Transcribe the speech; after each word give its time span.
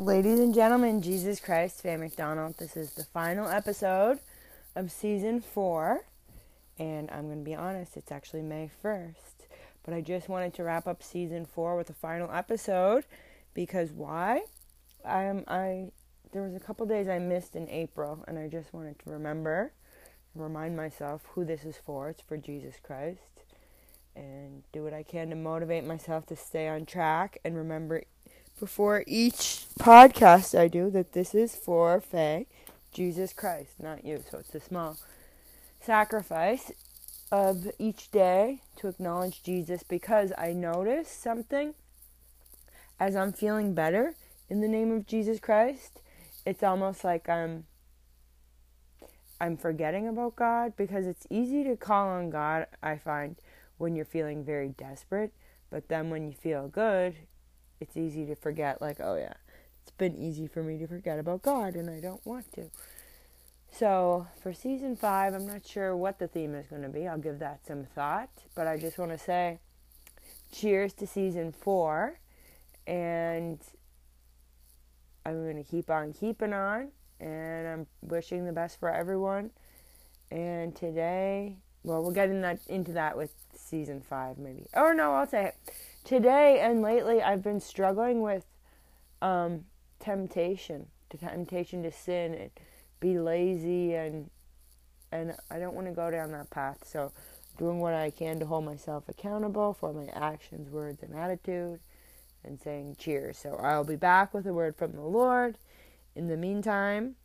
Ladies 0.00 0.38
and 0.38 0.54
gentlemen, 0.54 1.02
Jesus 1.02 1.40
Christ, 1.40 1.82
Faye 1.82 1.96
McDonald. 1.96 2.56
This 2.56 2.76
is 2.76 2.92
the 2.92 3.02
final 3.02 3.48
episode 3.48 4.20
of 4.76 4.92
season 4.92 5.40
four. 5.40 6.04
And 6.78 7.10
I'm 7.10 7.26
going 7.26 7.40
to 7.40 7.44
be 7.44 7.56
honest, 7.56 7.96
it's 7.96 8.12
actually 8.12 8.42
May 8.42 8.70
1st. 8.84 9.48
But 9.82 9.94
I 9.94 10.00
just 10.00 10.28
wanted 10.28 10.54
to 10.54 10.62
wrap 10.62 10.86
up 10.86 11.02
season 11.02 11.46
four 11.46 11.76
with 11.76 11.90
a 11.90 11.94
final 11.94 12.30
episode 12.30 13.06
because 13.54 13.90
why? 13.90 14.42
I'm, 15.04 15.42
I 15.48 15.88
there 16.30 16.42
was 16.42 16.54
a 16.54 16.60
couple 16.60 16.86
days 16.86 17.08
I 17.08 17.18
missed 17.18 17.56
in 17.56 17.68
April, 17.68 18.24
and 18.28 18.38
I 18.38 18.46
just 18.46 18.72
wanted 18.72 19.00
to 19.00 19.10
remember 19.10 19.72
remind 20.36 20.76
myself 20.76 21.22
who 21.32 21.44
this 21.44 21.64
is 21.64 21.76
for. 21.76 22.08
It's 22.08 22.22
for 22.22 22.36
Jesus 22.36 22.76
Christ, 22.80 23.42
and 24.14 24.62
do 24.70 24.84
what 24.84 24.94
I 24.94 25.02
can 25.02 25.30
to 25.30 25.36
motivate 25.36 25.84
myself 25.84 26.24
to 26.26 26.36
stay 26.36 26.68
on 26.68 26.86
track 26.86 27.38
and 27.44 27.56
remember 27.56 28.04
before 28.58 29.04
each 29.06 29.66
podcast 29.78 30.58
I 30.58 30.68
do 30.68 30.90
that 30.90 31.12
this 31.12 31.34
is 31.34 31.54
for 31.54 32.00
Faye, 32.00 32.46
Jesus 32.92 33.32
Christ, 33.32 33.74
not 33.80 34.04
you. 34.04 34.22
So 34.30 34.38
it's 34.38 34.54
a 34.54 34.60
small 34.60 34.96
sacrifice 35.80 36.72
of 37.30 37.68
each 37.78 38.10
day 38.10 38.62
to 38.76 38.88
acknowledge 38.88 39.42
Jesus 39.42 39.82
because 39.82 40.32
I 40.36 40.52
notice 40.52 41.08
something 41.08 41.74
as 42.98 43.14
I'm 43.14 43.32
feeling 43.32 43.74
better 43.74 44.14
in 44.48 44.60
the 44.60 44.68
name 44.68 44.90
of 44.92 45.06
Jesus 45.06 45.38
Christ. 45.38 46.00
It's 46.44 46.62
almost 46.62 47.04
like 47.04 47.28
I'm 47.28 47.66
I'm 49.40 49.56
forgetting 49.56 50.08
about 50.08 50.34
God 50.34 50.72
because 50.76 51.06
it's 51.06 51.26
easy 51.30 51.62
to 51.62 51.76
call 51.76 52.08
on 52.08 52.30
God, 52.30 52.66
I 52.82 52.96
find, 52.96 53.36
when 53.76 53.94
you're 53.94 54.04
feeling 54.04 54.44
very 54.44 54.70
desperate, 54.70 55.32
but 55.70 55.88
then 55.88 56.10
when 56.10 56.26
you 56.26 56.32
feel 56.32 56.66
good, 56.66 57.14
it's 57.80 57.96
easy 57.96 58.26
to 58.26 58.34
forget, 58.34 58.80
like, 58.80 58.98
oh 59.00 59.16
yeah, 59.16 59.34
it's 59.82 59.92
been 59.92 60.16
easy 60.16 60.46
for 60.46 60.62
me 60.62 60.78
to 60.78 60.86
forget 60.86 61.18
about 61.18 61.42
God 61.42 61.74
and 61.74 61.88
I 61.88 62.00
don't 62.00 62.24
want 62.26 62.52
to. 62.54 62.70
So, 63.70 64.26
for 64.42 64.52
season 64.52 64.96
five, 64.96 65.34
I'm 65.34 65.46
not 65.46 65.66
sure 65.66 65.96
what 65.96 66.18
the 66.18 66.26
theme 66.26 66.54
is 66.54 66.66
going 66.66 66.82
to 66.82 66.88
be. 66.88 67.06
I'll 67.06 67.18
give 67.18 67.38
that 67.38 67.60
some 67.66 67.84
thought, 67.84 68.30
but 68.54 68.66
I 68.66 68.76
just 68.76 68.98
want 68.98 69.12
to 69.12 69.18
say 69.18 69.60
cheers 70.50 70.92
to 70.94 71.06
season 71.06 71.52
four, 71.52 72.18
and 72.86 73.60
I'm 75.24 75.44
going 75.44 75.62
to 75.62 75.70
keep 75.70 75.90
on 75.90 76.12
keeping 76.12 76.52
on, 76.52 76.88
and 77.20 77.68
I'm 77.68 77.86
wishing 78.02 78.46
the 78.46 78.52
best 78.52 78.80
for 78.80 78.90
everyone. 78.90 79.50
And 80.30 80.74
today, 80.74 81.56
well, 81.82 82.02
we'll 82.02 82.12
get 82.12 82.30
in 82.30 82.40
that, 82.40 82.60
into 82.68 82.92
that 82.92 83.16
with 83.16 83.32
season 83.54 84.00
five, 84.00 84.38
maybe. 84.38 84.66
Or 84.74 84.94
no, 84.94 85.14
I'll 85.14 85.26
say 85.26 85.46
it 85.46 85.56
today 86.04 86.60
and 86.60 86.82
lately 86.82 87.22
I've 87.22 87.42
been 87.42 87.60
struggling 87.60 88.22
with 88.22 88.44
um, 89.22 89.64
temptation, 90.00 90.86
the 91.10 91.18
temptation 91.18 91.82
to 91.82 91.92
sin 91.92 92.34
and 92.34 92.50
be 93.00 93.18
lazy 93.18 93.94
and 93.94 94.30
and 95.10 95.34
I 95.50 95.58
don't 95.58 95.74
want 95.74 95.86
to 95.86 95.92
go 95.92 96.10
down 96.10 96.32
that 96.32 96.50
path. 96.50 96.84
So 96.86 97.12
doing 97.56 97.80
what 97.80 97.94
I 97.94 98.10
can 98.10 98.38
to 98.40 98.46
hold 98.46 98.64
myself 98.64 99.08
accountable 99.08 99.72
for 99.72 99.92
my 99.92 100.06
actions, 100.12 100.70
words, 100.70 101.02
and 101.02 101.14
attitude, 101.14 101.80
and 102.44 102.60
saying 102.60 102.96
cheers. 102.98 103.38
So 103.38 103.56
I'll 103.56 103.84
be 103.84 103.96
back 103.96 104.32
with 104.32 104.46
a 104.46 104.52
word 104.52 104.76
from 104.76 104.92
the 104.92 105.02
Lord. 105.02 105.56
In 106.14 106.28
the 106.28 106.36
meantime, 106.36 107.16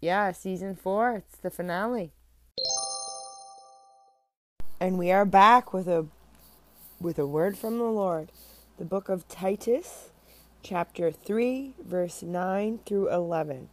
yeah, 0.00 0.32
season 0.32 0.76
four, 0.76 1.16
it's 1.16 1.38
the 1.38 1.50
finale. 1.50 2.12
And 4.78 4.98
we 4.98 5.10
are 5.10 5.24
back 5.24 5.72
with 5.72 5.88
a 5.88 6.06
with 7.00 7.18
a 7.18 7.26
word 7.26 7.58
from 7.58 7.76
the 7.76 7.84
Lord. 7.84 8.32
The 8.78 8.84
book 8.84 9.10
of 9.10 9.28
Titus, 9.28 10.10
chapter 10.62 11.10
3, 11.10 11.74
verse 11.84 12.22
9 12.22 12.80
through 12.86 13.12
11. 13.12 13.68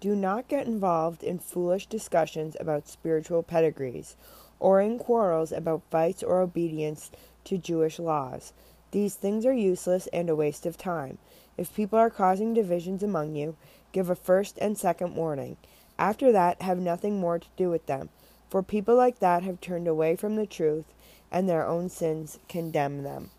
Do 0.00 0.14
not 0.14 0.48
get 0.48 0.66
involved 0.66 1.22
in 1.22 1.38
foolish 1.38 1.86
discussions 1.86 2.56
about 2.60 2.86
spiritual 2.86 3.42
pedigrees 3.42 4.16
or 4.60 4.82
in 4.82 4.98
quarrels 4.98 5.50
about 5.50 5.82
fights 5.90 6.22
or 6.22 6.40
obedience 6.40 7.10
to 7.44 7.56
Jewish 7.56 7.98
laws. 7.98 8.52
These 8.90 9.14
things 9.14 9.46
are 9.46 9.52
useless 9.52 10.06
and 10.12 10.28
a 10.28 10.36
waste 10.36 10.66
of 10.66 10.76
time. 10.76 11.18
If 11.56 11.74
people 11.74 11.98
are 11.98 12.10
causing 12.10 12.52
divisions 12.52 13.02
among 13.02 13.34
you, 13.34 13.56
give 13.92 14.10
a 14.10 14.14
first 14.14 14.58
and 14.60 14.76
second 14.76 15.14
warning. 15.16 15.56
After 15.98 16.30
that, 16.32 16.60
have 16.62 16.78
nothing 16.78 17.18
more 17.18 17.38
to 17.38 17.48
do 17.56 17.70
with 17.70 17.86
them, 17.86 18.10
for 18.50 18.62
people 18.62 18.94
like 18.94 19.20
that 19.20 19.42
have 19.42 19.60
turned 19.60 19.88
away 19.88 20.16
from 20.16 20.36
the 20.36 20.46
truth 20.46 20.84
and 21.30 21.48
their 21.48 21.66
own 21.66 21.88
sins 21.88 22.38
condemn 22.48 23.02
them. 23.02 23.30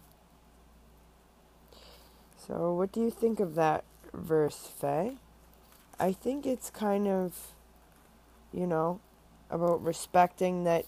So, 2.48 2.74
what 2.74 2.92
do 2.92 3.02
you 3.02 3.12
think 3.12 3.40
of 3.40 3.56
that 3.56 3.84
verse, 4.14 4.70
Faye? 4.80 5.18
I 6.00 6.12
think 6.14 6.46
it's 6.46 6.70
kind 6.70 7.08
of, 7.08 7.36
you 8.54 8.66
know, 8.66 9.00
about 9.50 9.84
respecting 9.84 10.64
that 10.64 10.86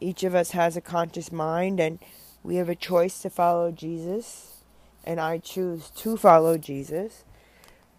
each 0.00 0.24
of 0.24 0.34
us 0.34 0.50
has 0.52 0.76
a 0.76 0.80
conscious 0.80 1.30
mind 1.30 1.80
and 1.80 1.98
we 2.42 2.56
have 2.56 2.68
a 2.68 2.74
choice 2.74 3.20
to 3.22 3.30
follow 3.30 3.70
Jesus, 3.72 4.62
and 5.04 5.20
I 5.20 5.38
choose 5.38 5.90
to 5.96 6.16
follow 6.16 6.56
Jesus. 6.56 7.24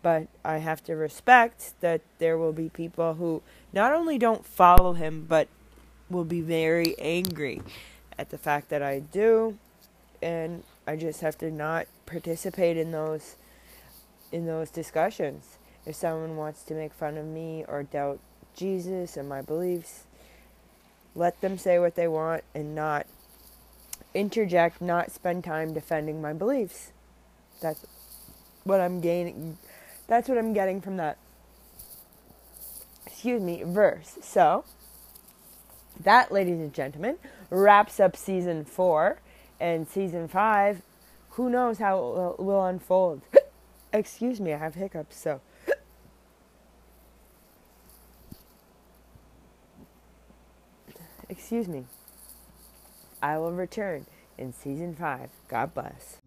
But 0.02 0.28
I 0.46 0.58
have 0.58 0.84
to 0.86 0.96
respect 0.96 1.74
that 1.82 2.02
there 2.20 2.38
will 2.38 2.54
be 2.54 2.70
people 2.70 3.16
who 3.16 3.42
not 3.74 3.92
only 3.92 4.18
don't 4.18 4.46
follow 4.46 4.94
him, 4.94 5.26
but 5.28 5.50
will 6.10 6.24
be 6.24 6.42
very 6.42 6.98
angry 7.00 7.62
at 8.20 8.32
the 8.32 8.38
fact 8.38 8.68
that 8.68 8.84
I 8.84 9.00
do, 9.00 9.58
and 10.22 10.64
I 10.86 10.98
just 10.98 11.22
have 11.22 11.38
to 11.38 11.50
not 11.50 11.88
participate 12.06 12.76
in 12.76 12.92
those 12.92 13.38
in 14.32 14.46
those 14.46 14.70
discussions. 14.70 15.58
If 15.86 15.96
someone 15.96 16.36
wants 16.36 16.62
to 16.64 16.74
make 16.74 16.94
fun 16.94 17.18
of 17.18 17.26
me 17.26 17.64
or 17.66 17.82
doubt 17.82 18.20
Jesus 18.56 19.16
and 19.16 19.30
my 19.30 19.42
beliefs, 19.42 20.04
let 21.16 21.40
them 21.40 21.58
say 21.58 21.80
what 21.80 21.96
they 21.96 22.08
want 22.10 22.44
and 22.54 22.76
not 22.76 23.08
interject, 24.14 24.82
not 24.82 25.12
spend 25.12 25.46
time 25.46 25.74
defending 25.74 26.22
my 26.22 26.34
beliefs. 26.34 26.92
That's 27.62 27.86
what 28.66 28.82
I'm 28.82 29.00
gaining. 29.00 29.58
That's 30.08 30.28
what 30.28 30.38
I'm 30.38 30.54
getting 30.54 30.82
from 30.82 30.98
that. 30.98 31.18
Excuse 33.08 33.42
me, 33.42 33.64
verse. 33.66 34.18
So, 34.22 34.66
that, 36.04 36.32
ladies 36.32 36.60
and 36.60 36.74
gentlemen, 36.74 37.18
wraps 37.50 38.00
up 38.00 38.16
season 38.16 38.66
four. 38.66 39.20
And 39.60 39.88
season 39.88 40.28
five, 40.28 40.82
who 41.32 41.50
knows 41.50 41.80
how 41.80 42.36
it 42.40 42.44
will, 42.44 42.66
unfold. 42.66 43.22
Excuse 43.94 44.40
me, 44.40 44.54
I 44.54 44.58
have 44.58 44.76
hiccups, 44.76 45.18
so. 45.18 45.42
Excuse 51.28 51.68
me. 51.68 51.86
I 53.22 53.38
will 53.38 53.52
return 53.52 54.06
in 54.38 54.54
season 54.54 54.96
five. 54.96 55.30
God 55.50 55.74
bless. 55.74 56.18